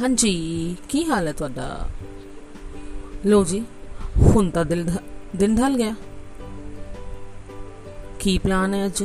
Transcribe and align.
ਹਾਂਜੀ 0.00 0.76
ਕੀ 0.88 1.04
ਹਾਲ 1.04 1.26
ਹੈ 1.26 1.32
ਤੁਹਾਡਾ 1.32 1.88
ਲੋ 3.26 3.44
ਜੀ 3.44 3.62
ਹੁਣ 4.18 4.50
ਤਾਂ 4.50 4.64
ਦਿਲ 4.64 4.84
ਢ- 4.84 5.02
ਦਿਨ 5.36 5.54
ਢਲ 5.54 5.76
ਗਿਆ 5.76 5.94
ਕੀ 8.20 8.38
ਪਲਾਨ 8.38 8.74
ਹੈ 8.74 8.86
ਅੱਜ 8.86 9.02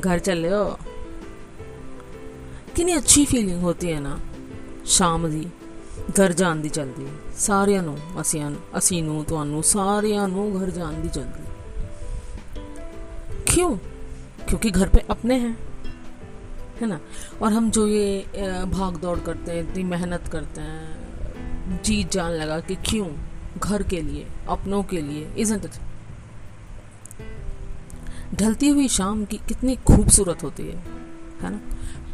घर 0.00 0.18
ਚੱਲਿਓ 0.18 0.76
ਕਿੰਨੀ 2.76 2.96
ਅੱਛੀ 2.96 3.24
ਫੀਲਿੰਗ 3.24 3.62
ਹੁੰਦੀ 3.62 3.92
ਹੈ 3.92 4.00
ਨਾ 4.00 4.18
ਸ਼ਾਮ 4.86 5.28
ਦੀ 5.30 5.46
ਘਰ 6.20 6.32
ਜਾਣ 6.32 6.56
ਦੀ 6.56 6.68
ਜਲਦੀ 6.68 7.06
ਸਾਰਿਆਂ 7.36 7.82
ਨੂੰ 7.82 7.96
ਅਸੀਂ 8.20 8.42
ਅਸੀਂ 8.78 9.02
ਨੂੰ 9.02 9.24
ਤੁਹਾਨੂੰ 9.24 9.62
ਸਾਰਿਆਂ 9.62 10.28
ਨੂੰ 10.28 10.50
घर 10.52 10.70
ਜਾਣ 10.70 10.92
ਦੀ 10.92 11.08
ਜਲਦੀ 11.08 11.46
क्यों 13.46 13.68
क्योंकि 14.48 14.70
घर 14.70 14.88
पे 14.88 15.00
अपने 15.10 15.36
हैं 15.38 15.52
है 16.81 16.87
ना? 16.87 16.99
और 17.41 17.53
हम 17.53 17.69
जो 17.71 17.87
ये 17.87 18.65
भाग 18.71 18.97
दौड़ 18.97 19.19
करते 19.19 19.51
हैं, 19.51 19.69
इतनी 19.69 19.83
मेहनत 19.83 20.27
करते 20.27 20.61
हैं 20.61 21.81
जी 21.83 22.03
जान 22.03 22.31
लगा 22.31 22.59
कि 22.59 22.75
क्यों? 22.85 23.07
घर 23.59 23.83
के 23.83 24.01
लिए, 24.01 24.27
अपनों 24.49 24.83
के 24.83 25.01
लिए 25.01 25.33
इजंट 25.37 25.65
इट 25.65 25.71
ढलती 28.35 28.67
हुई 28.67 28.87
शाम 28.87 29.23
की 29.25 29.37
कितनी 29.47 29.75
खूबसूरत 29.87 30.43
होती 30.43 30.63
है 30.63 30.77
है 31.41 31.49
ना? 31.51 31.59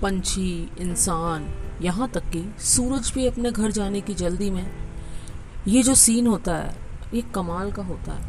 पंछी, 0.01 0.69
इंसान, 0.79 1.45
यहाँ 1.81 2.09
तक 2.09 2.23
कि 2.25 2.43
सूरज 2.59 3.11
भी 3.15 3.27
अपने 3.27 3.51
घर 3.51 3.71
जाने 3.71 4.01
की 4.01 4.13
जल्दी 4.13 4.49
में, 4.49 4.67
ये 5.67 5.83
जो 5.83 5.95
सीन 5.95 6.27
होता 6.27 6.55
है, 6.55 6.75
ये 7.13 7.21
कमाल 7.35 7.71
का 7.71 7.83
होता 7.83 8.11
है। 8.11 8.27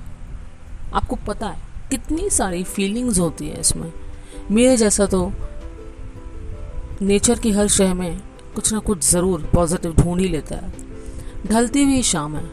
आपको 0.94 1.16
पता 1.16 1.48
है, 1.48 1.62
कितनी 1.90 2.28
सारी 2.30 2.62
फीलिंग्स 2.64 3.18
होती 3.18 3.48
है 3.48 3.60
इसमें। 3.60 3.92
मेरे 4.50 4.76
जैसा 4.76 5.06
तो 5.06 5.32
नेचर 7.02 7.38
की 7.38 7.50
हर 7.50 7.68
शह 7.68 7.92
में 7.94 8.20
कुछ 8.54 8.72
ना 8.72 8.78
कुछ 8.78 9.04
ज़रूर 9.04 9.42
पॉजिटिव 9.54 9.92
ढूंढ 9.94 10.20
ही 10.20 10.28
लेता 10.28 10.56
है। 10.56 10.72
ढलती 11.46 11.82
हुई 11.82 12.02
शाम 12.02 12.36
है। 12.36 12.44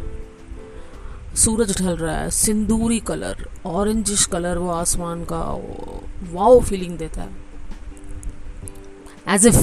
सूरज 1.36 1.78
ढल 1.78 1.98
रहा 1.98 2.16
है। 2.18 2.30
सिंदूरी 2.30 3.00
कलर 3.00 3.46
ऑरेंजिश 3.66 4.26
कलर 4.26 4.58
वो 4.58 4.70
आसमान 4.70 5.24
का 5.24 5.42
वाओ 6.34 6.60
फीलिंग 6.60 6.98
देता 6.98 7.22
है। 7.22 7.36
एज 9.28 9.48
इफ़ 9.48 9.58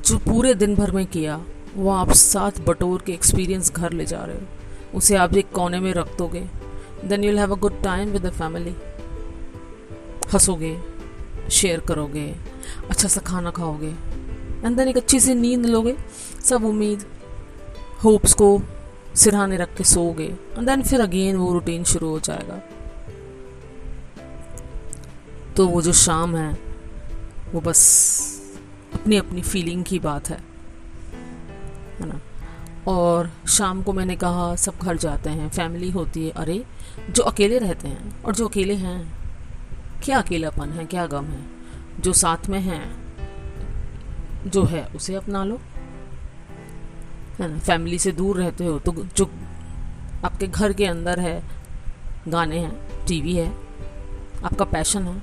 जो 0.00 0.18
पूरे 0.18 0.54
दिन 0.54 0.74
भर 0.74 0.90
में 0.90 1.06
किया, 1.06 1.40
वो 1.76 1.90
आप 1.90 2.12
साथ 2.12 2.60
बटोर 2.66 3.02
के 3.02 3.12
एक्सपीरियंस 3.12 3.72
घर 3.72 3.92
ले 3.92 4.06
जा 4.06 4.24
रहे 4.24 4.36
हो। 4.36 4.96
उसे 4.98 5.16
आप 5.16 5.36
एक 5.36 5.52
कोने 5.52 5.80
में 5.80 5.92
रख 5.94 6.16
दोगे। 6.18 6.48
Then 7.04 7.24
you'll 7.24 7.38
have 7.38 7.54
a 7.56 7.58
good 7.58 7.82
time 7.82 8.08
with 8.08 8.26
the 8.26 8.30
family 8.30 8.74
हंसोगे 10.34 10.76
share 11.50 11.80
करोगे। 11.80 12.34
अच्छा 12.90 13.08
सा 13.08 13.20
खाना 13.20 13.50
खाओगे। 13.50 13.94
एंड 14.64 14.76
देन 14.76 14.88
एक 14.88 14.96
अच्छी 14.96 15.20
सी 15.20 15.34
नींद 15.34 15.66
लोगे। 15.66 15.96
सब 16.44 16.64
उम्मीद 16.64 17.06
होप्स 18.04 18.34
को 18.34 18.62
सिरहाने 19.14 19.56
रख 19.56 19.76
के 19.76 19.84
सोओगे 19.84 20.26
एंड 20.26 20.68
देन 20.68 20.82
फिर 20.82 21.00
अगेन 21.00 21.36
वो 21.36 21.52
रूटीन 21.52 21.84
शुरू 21.84 22.08
हो 22.08 22.20
जाएगा। 22.20 22.62
तो 25.56 25.68
वो 25.68 25.82
जो 25.82 25.92
शाम 25.92 26.36
है, 26.36 26.58
वो 27.52 27.60
बस 27.60 28.20
अपनी 28.94 29.16
अपनी 29.16 29.42
फीलिंग 29.42 29.84
की 29.84 29.98
बात 29.98 30.28
है। 30.28 30.38
है 32.00 32.06
ना? 32.06 32.20
और 32.86 33.30
शाम 33.48 33.82
को 33.82 33.92
मैंने 33.92 34.16
कहा, 34.16 34.56
सब 34.56 34.74
घर 34.82 34.96
जाते 34.96 35.30
हैं 35.30 35.50
फैमिली 35.50 35.90
होती 35.90 36.24
है, 36.24 36.30
अरे, 36.30 36.64
जो 37.10 37.22
अकेले 37.22 37.58
रहते 37.58 37.88
हैं 37.88 38.22
और 38.22 38.34
जो 38.34 38.48
अकेले 38.48 38.74
हैं, 38.74 39.14
क्या 40.04 40.18
अकेलापन 40.18 40.70
है, 40.70 40.84
क्या 40.84 41.06
गम 41.06 41.24
है। 41.24 41.63
जो 42.00 42.12
साथ 42.12 42.48
में 42.48 42.60
है, 42.60 42.80
जो 44.50 44.64
है, 44.64 44.86
उसे 44.86 45.14
अपना 45.14 45.44
लो। 45.44 45.60
है 47.38 47.48
ना? 47.48 47.58
फैमिली 47.58 47.98
से 47.98 48.12
दूर 48.12 48.36
रहते 48.36 48.66
हो 48.66 48.78
तो 48.78 48.92
जो 49.16 49.30
आपके 50.24 50.46
घर 50.46 50.72
के 50.72 50.86
अंदर 50.86 51.20
है, 51.20 51.44
गाने 52.28 52.58
हैं 52.58 53.04
टीवी 53.06 53.34
है, 53.34 53.54
आपका 54.44 54.64
पैशन 54.64 55.02
है, 55.02 55.22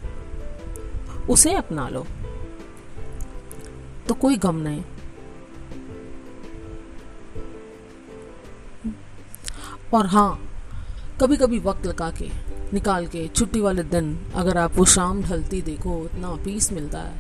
उसे 1.30 1.54
अपना 1.54 1.90
लो। 1.90 2.08
तो 4.08 4.14
कोई 4.14 4.38
गम 4.38 4.56
नहीं। 4.56 4.84
और 9.94 10.06
हाँ 10.06 10.42
कभी 11.22 11.38
कभी 11.38 11.60
वक्त 11.60 11.86
लगा 11.86 12.12
के 12.12 12.51
निकाल 12.74 13.08
के 13.08 13.28
छुट्टी 13.28 13.60
वाले 13.60 13.84
दिन 13.84 14.20
अगर 14.36 14.58
आप 14.58 14.76
वो 14.76 14.86
शाम 14.86 15.22
ढलती 15.22 15.62
देखो, 15.62 16.06
इतना 16.06 16.36
पीस 16.46 16.72
मिलता 16.72 17.00
है। 17.00 17.14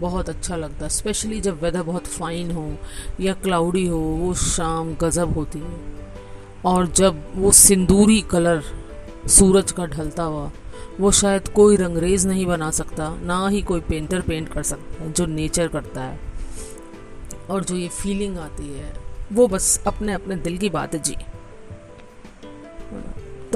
बहुत 0.00 0.28
अच्छा 0.28 0.56
लगता 0.56 0.84
है 0.84 0.88
स्पेशली 0.88 1.40
जब 1.40 1.62
वेदर 1.62 1.82
बहुत 1.82 2.06
फाइन 2.06 2.50
हो 2.50 2.76
या 3.20 3.32
क्लाउडी 3.32 3.86
हो, 3.86 3.98
वो 3.98 4.34
शाम 4.34 4.94
गज़ब 4.94 5.34
होती 5.34 5.58
है। 5.58 5.80
और 6.64 6.86
जब 6.86 7.22
वो 7.34 7.52
सिंदूरी 7.52 8.20
कलर 8.20 8.62
सूरज 9.28 9.72
का 9.72 9.86
ढलता 9.86 10.22
हुआ, 10.22 10.50
वो 11.00 11.12
शायद 11.12 11.48
कोई 11.48 11.76
रंगरेज 11.76 12.26
नहीं 12.26 12.46
बना 12.46 12.70
सकता, 12.70 13.16
ना 13.22 13.48
ही 13.48 13.62
कोई 13.62 13.80
पेंटर 13.80 14.20
पेंट 14.20 14.48
कर 14.48 14.62
सकता 14.62 15.04
है 15.04 15.12
जो 15.12 15.26
नेचर 15.26 15.68
करता 15.68 16.02
है। 16.02 16.20
और 17.50 17.64
जो 17.64 17.76
ये 17.76 17.88
फीलिंग 17.88 18.38
आती 18.38 18.78
है, 18.78 18.92
वो 19.32 19.48
बस 19.48 19.84
अपने 19.86 20.12
अपने 20.12 20.36
दिल 20.36 20.58
की 20.58 20.70
बात 20.70 20.94
है 20.94 21.02
जी। 21.02 21.16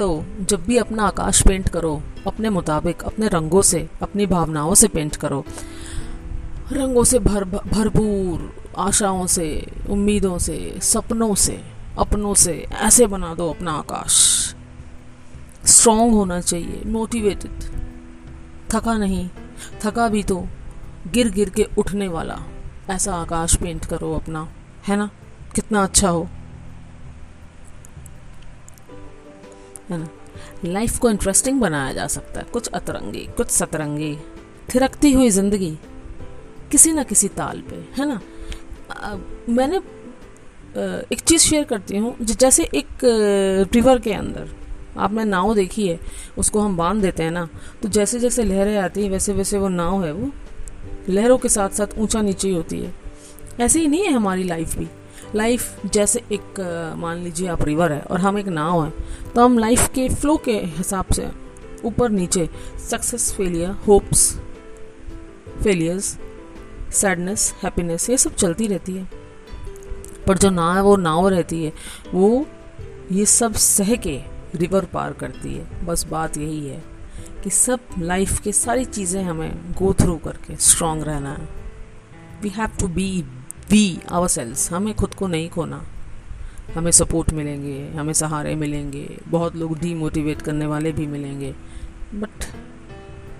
तो 0.01 0.25
जब 0.39 0.65
भी 0.65 0.77
अपना 0.77 1.03
आकाश 1.03 1.41
पेंट 1.47 1.69
करो, 1.69 2.01
अपने 2.27 2.49
मुताबिक, 2.49 3.03
अपने 3.03 3.27
रंगों 3.27 3.61
से, 3.61 3.89
अपनी 4.01 4.25
भावनाओं 4.25 4.75
से 4.75 4.87
पेंट 4.87 5.15
करो। 5.15 5.45
रंगों 6.71 7.03
से 7.03 7.19
भर, 7.19 7.43
भरपूर 7.45 8.55
आशाओं 8.77 9.25
से, 9.25 9.67
उम्मीदों 9.89 10.37
से, 10.37 10.79
सपनों 10.81 11.35
से, 11.35 11.63
अपनों 11.99 12.33
से 12.33 12.67
ऐसे 12.73 13.07
बना 13.07 13.35
दो 13.35 13.49
अपना 13.49 13.71
आकाश। 13.71 14.11
स्ट्रांग 15.65 16.11
होना 16.11 16.41
चाहिए 16.41 16.81
मोटिवेटेड 16.85 17.63
थका 18.69 18.97
नहीं, 18.97 19.29
थका 19.81 20.07
भी 20.07 20.23
तो 20.23 20.47
गिर 21.07 21.31
गिर 21.31 21.49
के 21.49 21.67
उठने 21.77 22.07
वाला। 22.07 22.39
ऐसा 22.89 23.15
आकाश 23.15 23.55
पेंट 23.55 23.85
करो 23.85 24.15
अपना, 24.15 24.49
है 24.87 24.97
ना? 24.97 25.09
कितना 25.55 25.83
अच्छा 25.83 26.09
हो। 26.09 26.27
है 29.91 29.97
ना? 29.99 30.09
लाइफ 30.65 30.97
को 30.99 31.09
इंटरेस्टिंग 31.09 31.59
बनाया 31.61 31.93
जा 31.93 32.07
सकता 32.07 32.39
है। 32.39 32.45
कुछ 32.53 32.67
अतरंगी 32.69 33.27
कुछ 33.37 33.49
सतरंगी। 33.49 34.15
थिरकती 34.73 35.11
हुई 35.13 35.29
ज़िंदगी 35.29 35.77
किसी 36.71 36.91
ना 36.91 37.03
किसी 37.03 37.27
ताल 37.27 37.61
पे 37.61 37.75
है 37.97 38.07
ना? 38.07 38.19
आ, 38.91 39.15
मैंने 39.49 39.77
आ, 39.77 39.81
एक 41.11 41.19
चीज़ 41.19 41.41
शेयर 41.41 41.63
करती 41.63 41.97
हूँ 41.97 42.15
जैसे 42.21 42.63
एक 42.63 43.67
रिवर 43.73 43.99
के 43.99 44.13
अंदर 44.13 44.49
आपने 44.97 45.23
नाव 45.25 45.53
देखी 45.55 45.87
है 45.87 45.99
उसको 46.37 46.59
हम 46.59 46.77
बाँध 46.77 47.01
देते 47.01 47.23
हैं 47.23 47.31
ना 47.31 47.47
तो 47.83 47.89
जैसे 47.89 48.19
जैसे 48.19 48.43
लहरें 48.43 48.77
आती 48.77 49.03
हैं 49.03 49.09
वैसे 49.09 49.33
वैसे 49.33 49.57
वो 49.57 49.69
नाव 49.69 50.03
है 50.05 50.11
वो। 50.11 50.31
लहरों 51.09 51.37
के 51.37 51.49
साथ 51.49 51.69
साथ 51.69 51.97
ऊँचा 51.97 52.21
नीचे 52.21 52.51
होती 52.53 52.79
है। 52.79 52.93
ऐसे 53.59 53.79
ही 53.79 53.87
नहीं 53.87 54.03
है 54.03 54.11
हमारी 54.13 54.43
लाइफ 54.43 54.77
भी। 54.77 54.87
लाइफ 55.35 55.85
जैसे 55.85 56.21
एक 56.31 56.59
मान 56.97 57.17
लीजिए 57.17 57.47
आप 57.47 57.63
रिवर 57.63 57.91
है 57.91 58.01
और 58.01 58.19
हम 58.19 58.37
एक 58.39 58.47
नाव 58.47 58.83
हैं 58.83 59.33
तो 59.33 59.45
हम 59.45 59.57
लाइफ 59.59 59.87
के 59.89 60.07
फ्लो 60.09 60.35
के 60.37 60.57
हिसाब 60.57 61.13
से 61.13 61.29
ऊपर 61.85 62.09
नीचे, 62.09 62.49
success, 62.89 63.31
failure, 63.33 63.69
hopes, 63.87 64.35
failures, 65.63 66.17
sadness, 66.93 67.53
happiness, 67.63 68.09
ये 68.09 68.17
सब 68.17 68.35
चलती 68.35 68.67
रहती 68.67 68.93
है। 68.93 69.09
पर 70.27 70.37
जो 70.37 70.49
नाव 70.49 70.75
है 70.75 70.81
वो 70.83 70.95
नाव 70.97 71.27
रहती 71.27 71.63
है, 71.63 71.71
वो 72.13 72.45
ये 73.11 73.25
सब 73.25 73.53
सह 73.53 73.95
के 73.95 74.19
रिवर 74.55 74.85
पार 74.85 75.13
करती 75.13 75.53
है। 75.53 75.85
बस 75.85 76.05
बात 76.07 76.37
यही 76.37 76.67
है 76.67 76.83
कि 77.43 77.49
सब 77.49 77.79
लाइफ 77.99 78.39
के 78.39 78.51
सारी 78.51 78.85
चीज़ें 78.85 79.23
हमें 79.23 79.73
गो 79.73 79.93
थ्रू 79.93 80.15
करके 80.17 80.55
स्ट्रांग 80.55 81.03
रहना 81.03 81.33
है। 81.33 81.47
We 82.41 82.49
have 82.49 82.77
to 82.79 82.87
be 82.87 83.23
we 83.69 83.99
ourselves 84.27 84.71
हमें 84.71 84.93
खुद 84.93 85.13
को 85.13 85.27
नहीं 85.27 85.49
खोना। 85.49 85.85
हमें 86.75 86.91
सपोर्ट 86.91 87.31
मिलेंगे, 87.33 87.87
हमें 87.89 88.13
सहारे 88.13 88.55
मिलेंगे, 88.55 89.17
बहुत 89.27 89.55
लोग 89.55 89.77
डीमोटिवेट 89.79 90.41
करने 90.41 90.65
वाले 90.65 90.91
भी 90.91 91.07
मिलेंगे। 91.07 91.53
But 92.13 92.45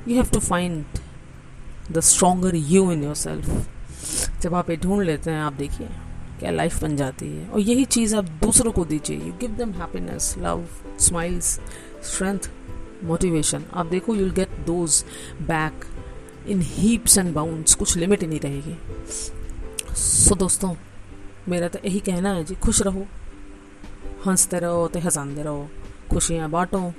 you 0.07 0.15
have 0.15 0.25
to 0.25 0.39
find 0.39 0.85
the 1.91 1.99
stronger 1.99 2.55
you 2.55 2.91
in 2.91 3.03
yourself 3.15 4.41
जब 4.41 4.55
आप 4.55 4.69
ये 4.69 4.77
ढूंढ 4.77 5.03
लेते 5.03 5.31
हैं, 5.31 5.39
आप 5.39 5.53
देखिए 5.53 5.87
क्या 6.39 6.51
लाइफ 6.51 6.81
बन 6.81 6.95
जाती 6.95 7.27
है। 7.27 7.47
और 7.47 7.59
यही 7.59 7.85
चीज़ 7.85 8.15
आप 8.15 8.25
दूसरों 8.43 8.71
को 8.71 8.85
दीजिए। 8.85 9.17
You 9.17 9.33
give 9.39 9.51
them 9.51 9.71
happiness 9.71 10.35
love 10.37 10.65
smiles 10.99 11.59
strength 12.03 12.49
motivation 13.03 13.63
आप 13.73 13.85
देखो 13.85 14.15
you'll 14.15 14.31
get 14.31 14.57
those 14.65 15.03
back 15.41 15.85
in 16.47 16.61
heaps 16.61 17.17
and 17.17 17.33
bounds 17.33 17.75
कुछ 17.75 17.95
लिमिट 17.97 18.23
नहीं 18.23 18.39
रहेगी। 18.39 18.75
सो 19.95 20.35
दोस्तों, 20.35 20.75
मेरा 21.49 21.67
तो 21.67 21.79
यही 21.85 21.99
कहना 21.99 22.31
है 22.31 22.43
जी, 22.43 22.55
खुश 22.55 22.81
रहो, 22.81 23.05
हँसते 24.25 24.59
रहो 24.59 24.87
तो 24.87 24.99
हंसाते 24.99 25.43
रहो, 25.43 25.69
खुशियाँ 26.11 26.49
बांटो 26.49 26.93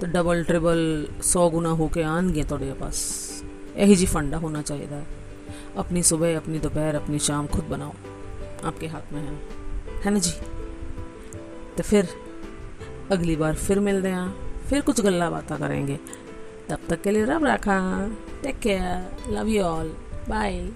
तो 0.00 0.06
डबल 0.06 0.44
ट्रिबल 0.44 1.08
सौ 1.22 1.48
गुना 1.50 1.68
होके 1.68 2.02
आन 2.02 2.30
गए 2.30 2.44
थोड़े 2.44 2.72
पास 2.72 2.96
यही 3.76 3.96
जी 3.96 4.06
फंडा 4.06 4.38
होना 4.38 4.62
चाहिए 4.62 5.02
अपनी 5.76 6.02
सुबह, 6.02 6.36
अपनी 6.36 6.58
दोपहर, 6.58 6.94
अपनी 6.94 7.18
शाम 7.18 7.46
खुद 7.46 7.64
बनाओ। 7.64 7.92
आपके 8.64 8.86
हाथ 8.86 9.12
में 9.12 9.20
है। 9.20 9.34
है 10.00 10.10
ना 10.10 10.18
जी? 10.18 10.32
तो 11.76 11.82
फिर 11.82 12.08
अगली 13.12 13.36
बार 13.36 13.54
फिर 13.54 13.80
मिलते 13.80 14.08
हैं, 14.08 14.34
फिर 14.66 14.80
कुछ 14.80 15.00
गल्ला 15.00 15.30
बातें 15.30 15.58
करेंगे। 15.58 15.98
तब 16.68 16.78
तक 16.88 17.02
के 17.02 17.10
लिए 17.10 17.24
रब 17.24 17.44
रखा। 17.44 18.08
Take 18.42 18.58
care 18.58 19.32
love 19.32 19.46
you 19.46 19.62
all 19.62 19.96
bye 20.28 20.68